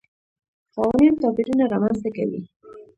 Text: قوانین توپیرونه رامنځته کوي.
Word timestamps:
قوانین 0.73 1.13
توپیرونه 1.21 1.63
رامنځته 1.73 2.09
کوي. 2.17 2.41